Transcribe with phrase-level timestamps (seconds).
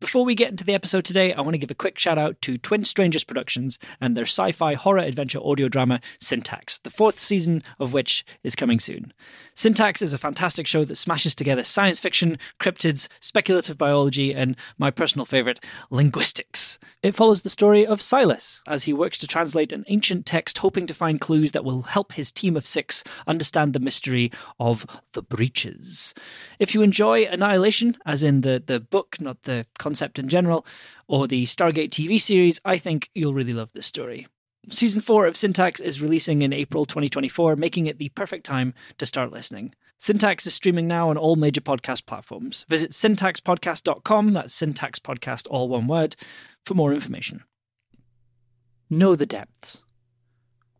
[0.00, 2.40] Before we get into the episode today, I want to give a quick shout out
[2.40, 7.20] to Twin Strangers Productions and their sci fi horror adventure audio drama Syntax, the fourth
[7.20, 9.12] season of which is coming soon.
[9.54, 14.90] Syntax is a fantastic show that smashes together science fiction, cryptids, speculative biology, and my
[14.90, 16.78] personal favourite, linguistics.
[17.02, 20.86] It follows the story of Silas as he works to translate an ancient text, hoping
[20.86, 25.20] to find clues that will help his team of six understand the mystery of the
[25.20, 26.14] breaches.
[26.58, 30.64] If you enjoy Annihilation, as in the, the book, not the concept in general,
[31.08, 34.28] or the Stargate TV series, I think you'll really love this story.
[34.70, 39.06] Season 4 of Syntax is releasing in April 2024, making it the perfect time to
[39.06, 39.74] start listening.
[39.98, 42.64] Syntax is streaming now on all major podcast platforms.
[42.68, 46.14] Visit syntaxpodcast.com, that's Syntax Podcast, all one word,
[46.64, 47.42] for more information.
[48.88, 49.82] Know the depths.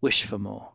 [0.00, 0.75] Wish for more.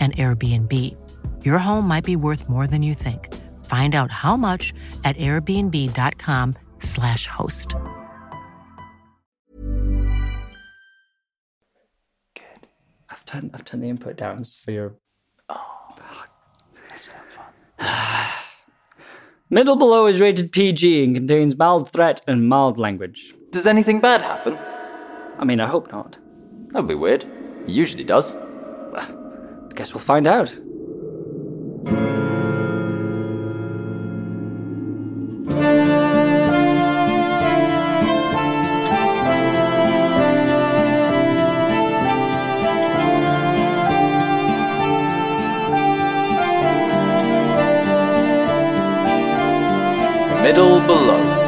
[0.00, 0.72] an Airbnb.
[1.44, 3.34] Your home might be worth more than you think.
[3.64, 4.72] Find out how much
[5.04, 7.74] at airbnb.com/slash host.
[12.34, 12.68] Good.
[13.10, 14.94] I've turned, I've turned the input down for your.
[15.48, 15.76] Oh.
[19.50, 23.34] Middle Below is rated PG and contains mild threat and mild language.
[23.50, 24.58] Does anything bad happen?
[25.38, 26.16] I mean, I hope not.
[26.68, 27.24] That'd be weird.
[27.24, 28.34] It usually does.
[29.76, 30.56] Guess we'll find out.
[50.42, 51.45] Middle below.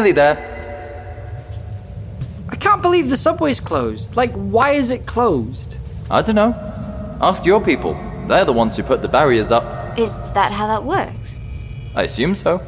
[0.00, 0.38] Nearly there.
[2.48, 4.16] I can't believe the subway's closed.
[4.16, 5.76] Like, why is it closed?
[6.10, 6.54] I don't know.
[7.20, 7.92] Ask your people.
[8.26, 9.98] They're the ones who put the barriers up.
[9.98, 11.34] Is that how that works?
[11.94, 12.62] I assume so.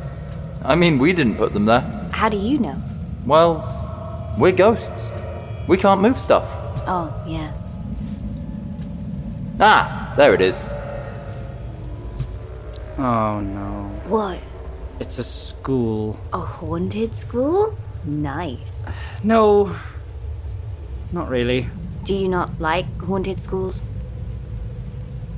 [0.63, 1.81] I mean, we didn't put them there.
[2.13, 2.77] How do you know?
[3.25, 5.11] Well, we're ghosts.
[5.67, 6.45] We can't move stuff.
[6.87, 7.51] Oh, yeah.
[9.59, 10.69] Ah, there it is.
[12.99, 13.91] Oh no.
[14.07, 14.39] What?
[15.03, 16.17] It's a school.
[16.33, 17.77] A haunted school?
[18.05, 18.85] Nice.
[19.25, 19.75] No,
[21.11, 21.67] not really.
[22.05, 23.83] Do you not like haunted schools?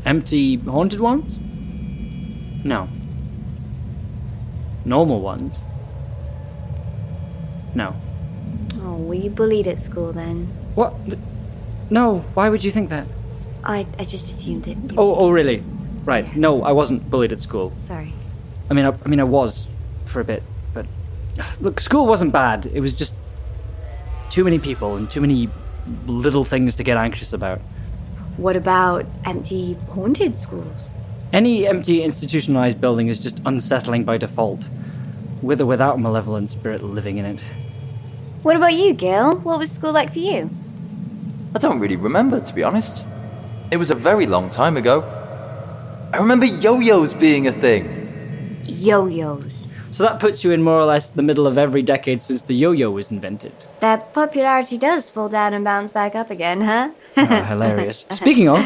[0.05, 1.39] Empty haunted ones?
[2.63, 2.89] No.
[4.85, 5.57] Normal ones?
[7.75, 7.97] No.
[8.83, 10.53] Oh, were you bullied at school then?
[10.75, 10.95] What?
[11.89, 13.07] No, why would you think that?
[13.65, 14.77] I, I just assumed it.
[14.99, 15.65] Oh, oh, really?
[16.05, 16.37] Right.
[16.37, 17.73] No, I wasn't bullied at school.
[17.79, 18.13] Sorry.
[18.71, 19.67] I mean, I, I mean, I was
[20.05, 20.87] for a bit, but
[21.61, 22.67] look, school wasn't bad.
[22.67, 23.15] It was just
[24.31, 25.49] too many people and too many
[26.07, 27.61] little things to get anxious about.
[28.37, 30.91] What about empty haunted schools?
[31.33, 34.65] Any empty institutionalized building is just unsettling by default,
[35.43, 37.41] with or without a malevolent spirit living in it.
[38.43, 39.37] What about you, Gil?
[39.39, 40.51] What was school like for you?
[41.55, 43.03] I don't really remember, to be honest.
[43.71, 45.03] It was a very long time ago.
[46.13, 48.04] I remember yo yo's being a thing.
[48.67, 49.53] Yo yo's.
[49.91, 52.55] So that puts you in more or less the middle of every decade since the
[52.55, 53.53] yo yo was invented.
[53.81, 56.91] Their popularity does fall down and bounce back up again, huh?
[57.17, 58.07] Oh, hilarious.
[58.11, 58.59] Speaking of.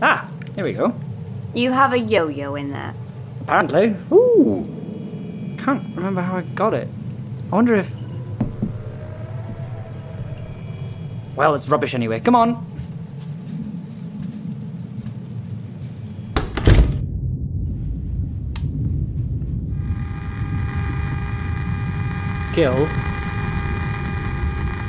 [0.00, 0.94] Ah, here we go.
[1.52, 2.94] You have a yo yo in there.
[3.40, 3.96] Apparently.
[4.12, 5.56] Ooh.
[5.58, 6.88] Can't remember how I got it.
[7.50, 7.92] I wonder if.
[11.34, 12.20] Well, it's rubbish anyway.
[12.20, 12.64] Come on.
[22.56, 22.84] Gil,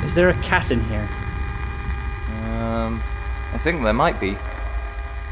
[0.02, 1.06] is there a cat in here?
[2.48, 3.02] Um,
[3.52, 4.38] I think there might be.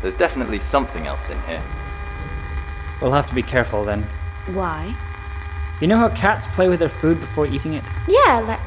[0.03, 1.63] There's definitely something else in here.
[3.01, 4.03] We'll have to be careful then.
[4.49, 4.95] Why?
[5.81, 7.85] You know how cats play with their food before eating it?
[8.07, 8.61] Yeah, like.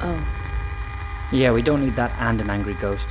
[0.00, 0.24] Oh.
[1.32, 3.08] Yeah, we don't need that and an angry ghost.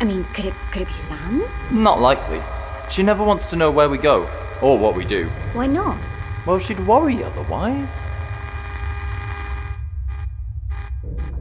[0.00, 1.70] I mean, could it could it be Sans?
[1.70, 2.42] Not likely.
[2.90, 4.28] She never wants to know where we go,
[4.60, 5.28] or what we do.
[5.52, 5.98] Why not?
[6.46, 8.00] Well, she'd worry otherwise.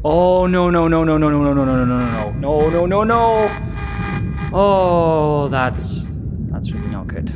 [0.05, 2.85] Oh no no no no no no no no no no no no no no
[2.85, 6.07] no no Oh that's
[6.51, 7.31] that's really not good.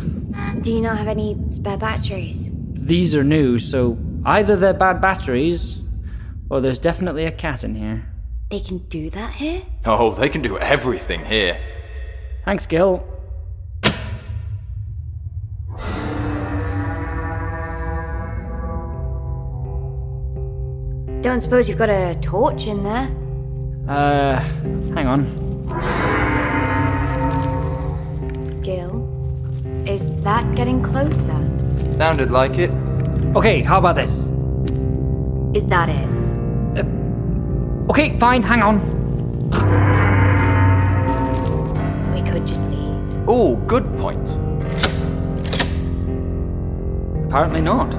[0.61, 2.51] Do you not have any spare batteries?
[2.73, 5.79] These are new, so either they're bad batteries
[6.49, 8.05] or there's definitely a cat in here.
[8.49, 9.63] They can do that here?
[9.85, 11.59] Oh, they can do everything here.
[12.45, 13.05] Thanks, Gil.
[21.21, 23.09] Don't suppose you've got a torch in there?
[23.87, 24.39] Uh,
[24.93, 25.25] hang on.
[28.61, 29.03] Gil?
[29.87, 31.49] Is that getting closer?
[31.91, 32.69] Sounded like it.
[33.35, 34.27] Okay, how about this?
[35.55, 36.07] Is that it?
[37.89, 38.79] Okay, fine, hang on.
[42.13, 43.23] We could just leave.
[43.27, 44.37] Oh, good point.
[47.27, 47.93] Apparently not.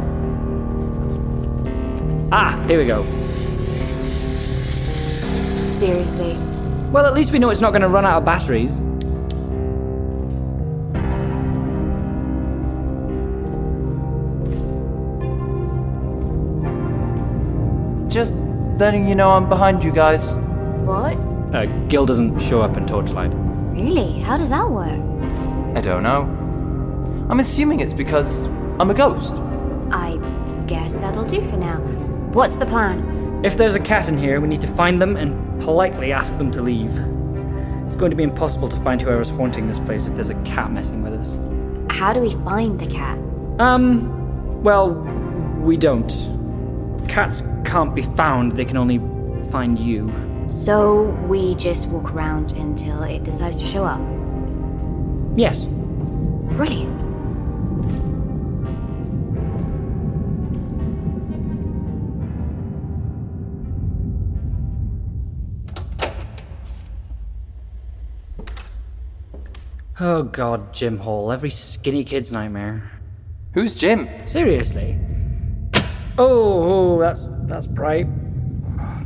[2.31, 3.05] Ah, here we go.
[5.79, 6.37] Seriously.
[6.93, 8.77] Well, at least we know it's not going to run out of batteries.
[18.13, 18.35] Just
[18.79, 20.35] letting you know I'm behind you guys.
[20.85, 21.17] What?
[21.55, 23.33] Uh, Gil doesn't show up in Torchlight.
[23.73, 24.21] Really?
[24.21, 25.01] How does that work?
[25.77, 26.23] I don't know.
[27.31, 28.45] I'm assuming it's because
[28.81, 29.35] I'm a ghost.
[29.91, 30.19] I
[30.67, 31.79] guess that'll do for now.
[32.33, 33.43] What's the plan?
[33.43, 36.51] If there's a cat in here, we need to find them and politely ask them
[36.51, 36.95] to leave.
[37.87, 40.71] It's going to be impossible to find whoever's haunting this place if there's a cat
[40.71, 41.35] messing with us.
[41.91, 43.19] How do we find the cat?
[43.59, 46.11] Um, well, we don't.
[47.09, 48.99] Cats can't be found, they can only
[49.51, 50.13] find you.
[50.53, 54.01] So we just walk around until it decides to show up.
[55.35, 55.65] Yes.
[55.65, 57.08] Brilliant.
[70.01, 72.89] Oh god, Jim Hall, every skinny kid's nightmare.
[73.55, 74.09] Who's Jim?
[74.27, 74.97] Seriously.
[76.17, 78.07] Oh, oh that's that's bright.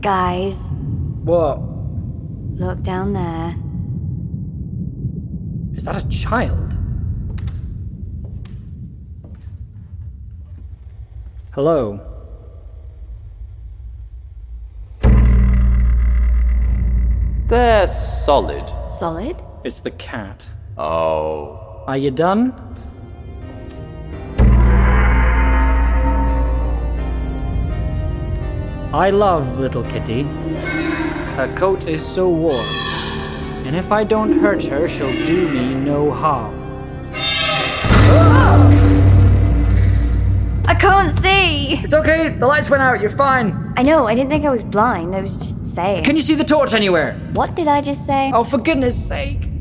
[0.03, 0.59] Guys,
[1.25, 1.61] What?
[2.59, 3.57] look down there.
[5.75, 6.77] Is that a child?
[11.53, 12.01] Hello.
[17.49, 18.65] They're solid.
[18.91, 19.37] Solid?
[19.65, 20.49] It's the cat.
[20.79, 21.85] Oh.
[21.87, 22.55] Are you done?
[28.95, 30.23] I love little kitty.
[31.35, 32.65] Her coat is so warm,
[33.67, 36.59] and if I don't hurt her, she'll do me no harm.
[40.67, 41.83] I can't see.
[41.83, 43.73] It's okay, the lights went out, you're fine.
[43.77, 45.15] I know, I didn't think I was blind.
[45.17, 46.05] I was just saying.
[46.05, 47.19] Can you see the torch anywhere?
[47.33, 48.31] What did I just say?
[48.35, 49.52] Oh, for goodness sake.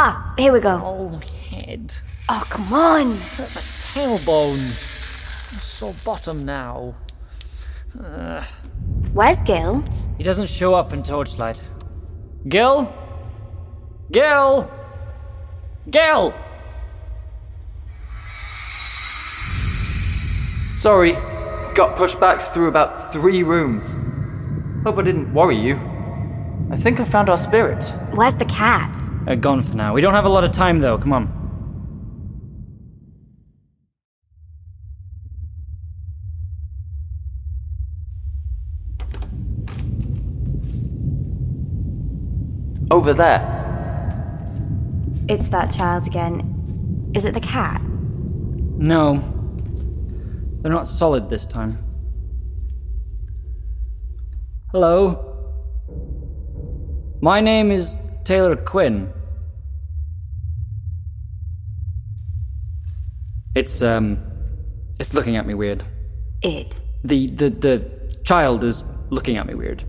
[0.00, 0.80] Ah, here we go.
[0.84, 1.92] Oh, my head.
[2.28, 3.16] Oh, come on.
[3.16, 4.60] Tailbone.
[5.60, 6.94] So bottom now.
[9.12, 9.82] Where's Gil?
[10.16, 11.60] He doesn't show up in torchlight.
[12.48, 12.92] Gil?
[14.12, 14.70] Gil?
[15.90, 16.32] Gil!
[20.70, 21.14] Sorry,
[21.74, 23.96] got pushed back through about three rooms.
[24.84, 25.74] Hope I didn't worry you.
[26.70, 27.92] I think I found our spirit.
[28.12, 28.94] Where's the cat?
[29.28, 29.92] Uh, gone for now.
[29.92, 31.34] We don't have a lot of time though, come on.
[42.90, 43.54] Over there.
[45.28, 47.12] It's that child again.
[47.14, 47.82] Is it the cat?
[47.82, 49.22] No.
[50.62, 51.76] They're not solid this time.
[54.72, 55.26] Hello.
[57.20, 59.12] My name is Taylor Quinn.
[63.58, 64.18] It's um
[65.00, 65.82] it's looking at me weird.
[66.42, 66.78] It.
[67.02, 67.74] The the the
[68.22, 69.82] child is looking at me weird.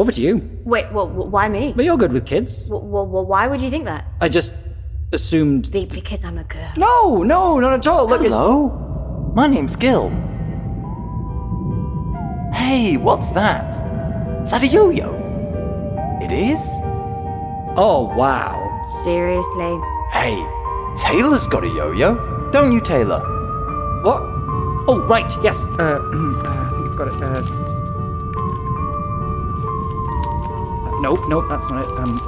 [0.00, 0.34] Over to you.
[0.64, 1.72] Wait, well, why me?
[1.76, 2.64] But you're good with kids.
[2.66, 4.06] Well, well, why would you think that?
[4.20, 4.52] I just
[5.12, 6.72] assumed Be- because I'm a girl.
[6.76, 8.08] No, no, not at all.
[8.08, 9.30] Look, it's Hello?
[9.36, 10.08] My name's Gil.
[12.52, 13.74] Hey, what's that?
[14.42, 15.14] Is that a yo yo?
[16.20, 16.60] It is?
[17.76, 18.56] Oh wow.
[19.04, 19.78] Seriously?
[20.10, 20.34] Hey,
[20.96, 22.14] Taylor's got a yo yo,
[22.50, 23.20] don't you, Taylor?
[24.02, 24.22] What?
[24.88, 25.66] Oh, right, yes.
[25.78, 27.22] Uh, uh, I think I've got it.
[27.22, 27.26] Uh,
[30.88, 31.90] uh, nope, nope, that's not it.
[31.98, 32.20] Um,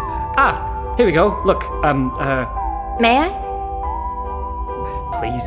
[0.36, 1.40] ah, here we go.
[1.44, 2.46] Look, um, uh,
[3.00, 3.46] May I?
[5.20, 5.42] please.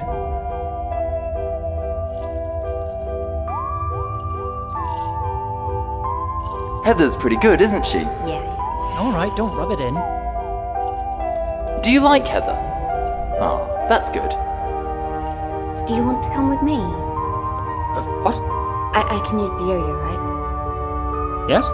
[6.86, 8.00] Heather's pretty good, isn't she?
[8.00, 8.44] Yeah.
[8.98, 9.96] All right, don't rub it in.
[11.84, 12.58] Do you like Heather?
[13.42, 13.60] Oh,
[13.90, 14.30] that's good.
[15.86, 16.78] Do you want to come with me?
[16.78, 18.36] Uh, what?
[18.96, 21.50] I, I can use the yo-yo, right?
[21.50, 21.66] Yes?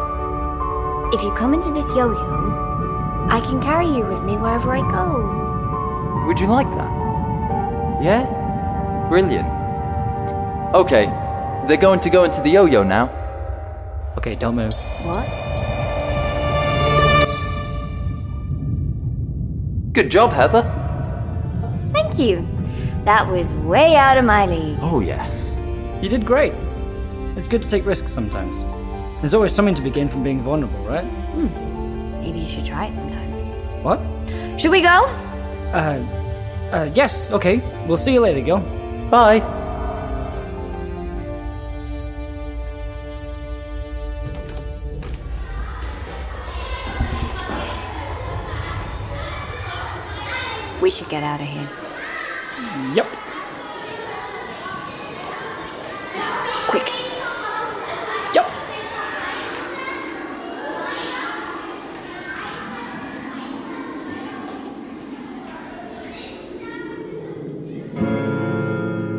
[1.14, 6.26] If you come into this yo-yo, I can carry you with me wherever I go.
[6.26, 6.92] Would you like that?
[8.02, 9.06] Yeah?
[9.10, 9.48] Brilliant.
[10.74, 11.06] Okay,
[11.68, 13.12] they're going to go into the yo yo now.
[14.18, 14.74] Okay, don't move.
[15.06, 15.59] What?
[19.94, 20.64] Good job, Heather.
[21.94, 22.48] Thank you.
[23.06, 24.78] That was way out of my league.
[24.82, 25.28] Oh, yeah.
[26.02, 26.54] You did great.
[27.36, 28.56] It's good to take risks sometimes.
[29.22, 31.06] There's always something to be gained from being vulnerable, right?
[31.06, 32.22] Hmm.
[32.22, 33.32] Maybe you should try it sometime.
[33.84, 34.00] What?
[34.60, 35.06] Should we go?
[35.74, 36.06] Uh,
[36.72, 37.58] uh, yes, okay.
[37.88, 38.60] We'll see you later, Gil.
[39.10, 39.59] Bye.
[50.82, 51.70] We should get out of here.
[52.96, 53.08] Yep.
[56.70, 56.90] Quick.
[58.34, 58.48] Yep.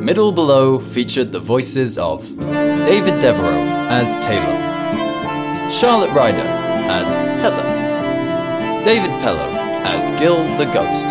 [0.03, 9.11] Middle Below featured the voices of David Devereux as Taylor, Charlotte Ryder as Heather, David
[9.21, 9.51] Pellow
[9.85, 11.09] as Gil the Ghost.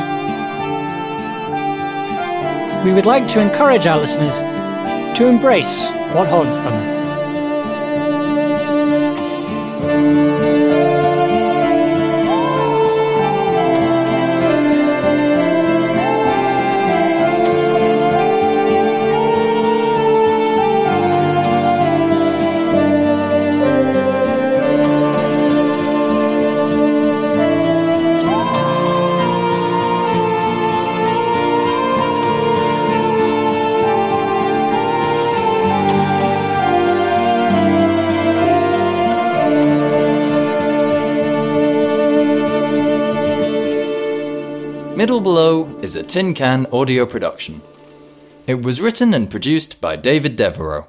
[2.83, 4.39] We would like to encourage our listeners
[5.17, 6.98] to embrace what haunts them.
[45.89, 47.63] Is a Tin Can audio production.
[48.45, 50.85] It was written and produced by David Devereux,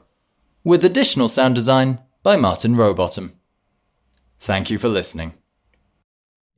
[0.63, 3.33] with additional sound design by Martin Rowbottom.
[4.41, 5.33] Thank you for listening.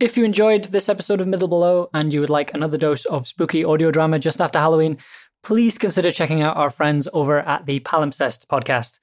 [0.00, 3.28] If you enjoyed this episode of Middle Below and you would like another dose of
[3.28, 4.98] spooky audio drama just after Halloween,
[5.44, 8.98] please consider checking out our friends over at the Palimpsest podcast.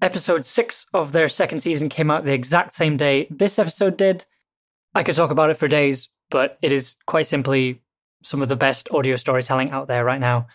[0.00, 4.26] Episode 6 of their second season came out the exact same day this episode did.
[4.94, 7.82] I could talk about it for days, but it is quite simply
[8.22, 10.46] some of the best audio storytelling out there right now.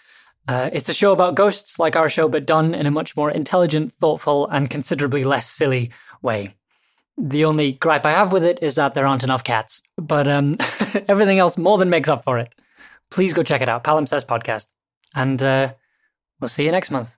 [0.48, 3.32] Uh, it's a show about ghosts, like our show, but done in a much more
[3.32, 5.92] intelligent, thoughtful, and considerably less silly
[6.22, 6.56] way.
[7.18, 10.58] The only gripe I have with it is that there aren't enough cats, but um,
[11.08, 12.54] everything else more than makes up for it.
[13.10, 14.68] Please go check it out, Palimpsest Podcast,
[15.16, 15.74] and uh,
[16.40, 17.18] we'll see you next month.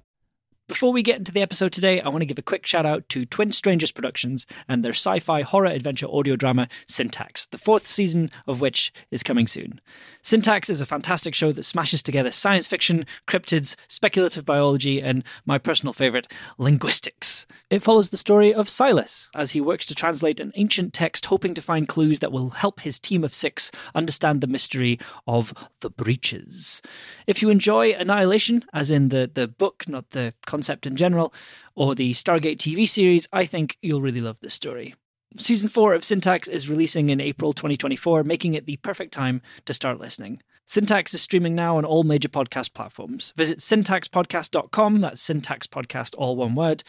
[0.71, 3.09] Before we get into the episode today, I want to give a quick shout out
[3.09, 7.85] to Twin Strangers Productions and their sci fi horror adventure audio drama Syntax, the fourth
[7.85, 9.81] season of which is coming soon.
[10.21, 15.57] Syntax is a fantastic show that smashes together science fiction, cryptids, speculative biology, and my
[15.57, 17.45] personal favourite, linguistics.
[17.69, 21.53] It follows the story of Silas as he works to translate an ancient text, hoping
[21.53, 24.97] to find clues that will help his team of six understand the mystery
[25.27, 26.81] of the breaches.
[27.27, 31.33] If you enjoy Annihilation, as in the, the book, not the concept in general,
[31.73, 34.93] or the Stargate TV series, I think you'll really love this story.
[35.39, 39.73] Season 4 of Syntax is releasing in April 2024, making it the perfect time to
[39.73, 40.39] start listening.
[40.67, 43.33] Syntax is streaming now on all major podcast platforms.
[43.35, 46.83] Visit syntaxpodcast.com, that's Syntax Podcast, all one word,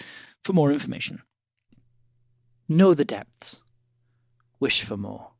[0.45, 1.23] for more information.
[2.69, 3.63] Know the depths.
[4.61, 5.32] Wish for more.